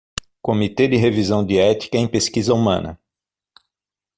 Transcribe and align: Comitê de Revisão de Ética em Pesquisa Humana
Comitê 0.41 0.87
de 0.87 0.95
Revisão 0.97 1.45
de 1.45 1.59
Ética 1.59 1.95
em 1.95 2.07
Pesquisa 2.07 2.55
Humana 2.55 2.99